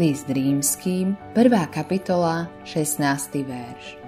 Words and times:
List 0.00 0.32
rímským, 0.32 1.12
1. 1.36 1.52
kapitola, 1.68 2.48
16. 2.64 3.04
verš. 3.44 4.00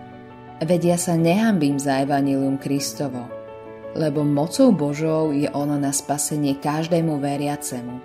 Vedia 0.65 0.97
sa 0.97 1.21
nehambím 1.21 1.77
za 1.77 2.01
Evangelium 2.01 2.57
Kristovo, 2.57 3.29
lebo 3.93 4.25
mocou 4.25 4.73
Božou 4.73 5.37
je 5.37 5.53
ono 5.53 5.77
na 5.77 5.93
spasenie 5.93 6.57
každému 6.57 7.21
veriacemu, 7.21 8.01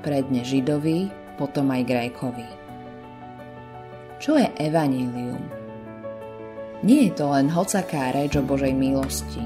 predne 0.00 0.48
Židovi, 0.48 1.12
potom 1.36 1.68
aj 1.76 1.84
Grékovi. 1.84 2.48
Čo 4.16 4.40
je 4.40 4.48
Evangelium? 4.56 5.44
Nie 6.80 7.12
je 7.12 7.20
to 7.20 7.36
len 7.36 7.52
hocaká 7.52 8.16
reč 8.16 8.32
o 8.40 8.42
Božej 8.48 8.72
milosti. 8.72 9.44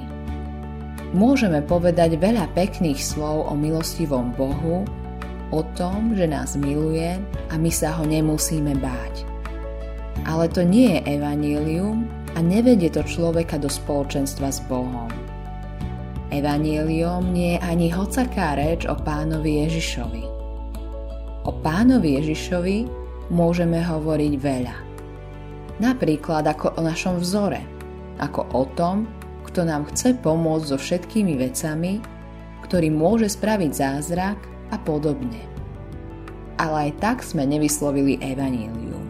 Môžeme 1.11 1.59
povedať 1.59 2.23
veľa 2.23 2.55
pekných 2.55 3.03
slov 3.03 3.51
o 3.51 3.59
milostivom 3.59 4.31
Bohu, 4.39 4.87
o 5.51 5.67
tom, 5.75 6.15
že 6.15 6.27
nás 6.27 6.55
miluje 6.55 7.19
a 7.51 7.55
my 7.59 7.71
sa 7.71 7.99
ho 7.99 8.07
nemusíme 8.07 8.79
báť. 8.79 9.27
Ale 10.27 10.47
to 10.51 10.63
nie 10.63 10.99
je 10.99 11.19
evanílium 11.19 12.07
a 12.35 12.39
nevedie 12.39 12.91
to 12.91 13.03
človeka 13.03 13.59
do 13.59 13.67
spoločenstva 13.67 14.49
s 14.51 14.63
Bohom. 14.71 15.11
Evanielium 16.31 17.35
nie 17.35 17.59
je 17.59 17.65
ani 17.67 17.91
hocaká 17.91 18.55
reč 18.55 18.87
o 18.87 18.95
pánovi 18.95 19.67
Ježišovi. 19.67 20.25
O 21.43 21.51
pánovi 21.59 22.23
Ježišovi 22.23 22.87
môžeme 23.35 23.83
hovoriť 23.83 24.33
veľa. 24.39 24.77
Napríklad 25.83 26.47
ako 26.47 26.79
o 26.79 26.81
našom 26.85 27.19
vzore, 27.19 27.65
ako 28.23 28.47
o 28.55 28.63
tom, 28.79 29.09
kto 29.49 29.67
nám 29.67 29.91
chce 29.91 30.15
pomôcť 30.23 30.67
so 30.71 30.79
všetkými 30.79 31.35
vecami, 31.41 31.99
ktorý 32.63 32.93
môže 32.95 33.33
spraviť 33.33 33.71
zázrak 33.75 34.39
a 34.71 34.77
podobne. 34.79 35.43
Ale 36.59 36.91
aj 36.91 36.93
tak 37.03 37.17
sme 37.23 37.47
nevyslovili 37.47 38.19
evanílium. 38.23 39.07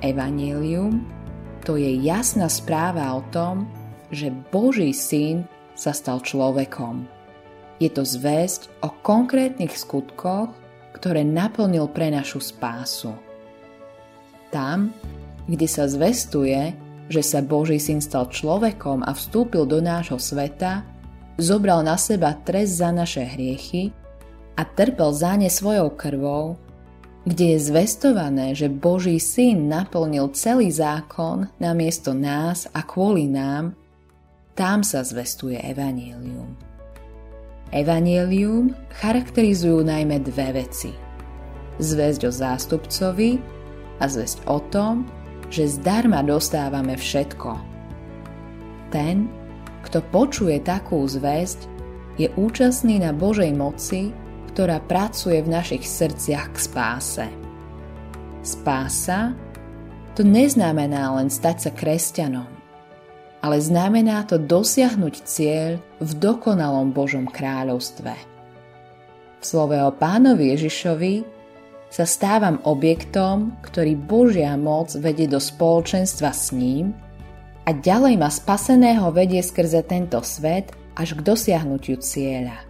Evanílium 0.00 1.04
to 1.64 1.76
je 1.76 1.92
jasná 2.00 2.48
správa 2.48 3.12
o 3.12 3.22
tom, 3.28 3.68
že 4.08 4.32
Boží 4.50 4.96
syn 4.96 5.44
sa 5.76 5.92
stal 5.92 6.24
človekom. 6.24 7.04
Je 7.80 7.88
to 7.92 8.04
zväzť 8.04 8.68
o 8.84 8.92
konkrétnych 9.04 9.72
skutkoch, 9.72 10.52
ktoré 10.96 11.24
naplnil 11.24 11.88
pre 11.88 12.12
našu 12.12 12.40
spásu. 12.40 13.16
Tam, 14.52 14.92
kde 15.48 15.68
sa 15.68 15.86
zvestuje, 15.88 16.74
že 17.10 17.22
sa 17.24 17.40
Boží 17.40 17.80
syn 17.80 18.00
stal 18.00 18.28
človekom 18.28 19.04
a 19.04 19.12
vstúpil 19.16 19.64
do 19.64 19.80
nášho 19.80 20.20
sveta, 20.20 20.84
zobral 21.40 21.80
na 21.82 21.96
seba 21.96 22.36
trest 22.44 22.78
za 22.80 22.92
naše 22.92 23.24
hriechy 23.24 23.90
a 24.60 24.68
trpel 24.68 25.16
za 25.16 25.40
ne 25.40 25.48
svojou 25.48 25.88
krvou, 25.96 26.60
kde 27.24 27.56
je 27.56 27.58
zvestované, 27.64 28.52
že 28.52 28.68
Boží 28.68 29.16
syn 29.16 29.72
naplnil 29.72 30.28
celý 30.36 30.68
zákon 30.68 31.48
namiesto 31.56 32.12
nás 32.12 32.68
a 32.76 32.84
kvôli 32.84 33.24
nám, 33.24 33.72
tam 34.52 34.84
sa 34.84 35.00
zvestuje 35.00 35.56
Evangelium. 35.64 36.52
Evangelium 37.72 38.76
charakterizujú 39.00 39.80
najmä 39.80 40.20
dve 40.20 40.60
veci. 40.60 40.92
Zväzť 41.80 42.28
o 42.28 42.32
zástupcovi 42.34 43.40
a 43.96 44.04
zväzť 44.04 44.44
o 44.44 44.60
tom, 44.68 45.08
že 45.48 45.80
zdarma 45.80 46.20
dostávame 46.20 47.00
všetko. 47.00 47.56
Ten, 48.92 49.32
kto 49.88 50.04
počuje 50.12 50.60
takú 50.60 51.00
zväzť, 51.08 51.64
je 52.20 52.28
účastný 52.36 53.00
na 53.00 53.16
Božej 53.16 53.56
moci 53.56 54.12
ktorá 54.50 54.82
pracuje 54.82 55.38
v 55.38 55.52
našich 55.54 55.86
srdciach 55.86 56.50
k 56.50 56.58
spáse. 56.58 57.26
Spása 58.42 59.30
to 60.18 60.26
neznamená 60.26 61.14
len 61.14 61.30
stať 61.30 61.56
sa 61.68 61.70
kresťanom, 61.70 62.50
ale 63.40 63.56
znamená 63.62 64.26
to 64.26 64.42
dosiahnuť 64.42 65.14
cieľ 65.22 65.78
v 66.02 66.10
dokonalom 66.18 66.90
Božom 66.90 67.30
kráľovstve. 67.30 68.12
V 69.40 69.44
slove 69.44 69.78
o 69.80 69.92
pánovi 69.94 70.52
Ježišovi 70.52 71.14
sa 71.90 72.04
stávam 72.06 72.62
objektom, 72.62 73.56
ktorý 73.66 73.96
Božia 73.96 74.54
moc 74.54 74.94
vedie 74.94 75.26
do 75.26 75.42
spoločenstva 75.42 76.30
s 76.30 76.52
ním 76.54 76.92
a 77.66 77.74
ďalej 77.74 78.14
ma 78.18 78.30
spaseného 78.30 79.10
vedie 79.10 79.42
skrze 79.42 79.82
tento 79.88 80.22
svet 80.22 80.70
až 80.94 81.18
k 81.18 81.20
dosiahnutiu 81.22 81.98
cieľa. 81.98 82.69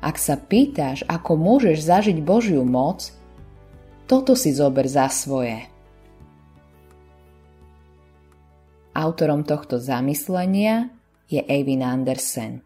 Ak 0.00 0.16
sa 0.16 0.40
pýtaš, 0.40 1.04
ako 1.04 1.36
môžeš 1.36 1.84
zažiť 1.84 2.18
Božiu 2.24 2.64
moc, 2.64 3.12
toto 4.08 4.32
si 4.32 4.50
zober 4.56 4.88
za 4.88 5.12
svoje. 5.12 5.68
Autorom 8.96 9.44
tohto 9.44 9.78
zamyslenia 9.78 10.90
je 11.30 11.44
Eivin 11.44 11.84
Andersen. 11.84 12.64